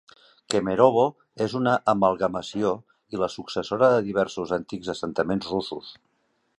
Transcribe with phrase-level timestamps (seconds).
[0.53, 1.03] Kemerovo
[1.45, 2.73] és una amalgamació
[3.17, 5.97] i la successora de diversos antics assentaments russos.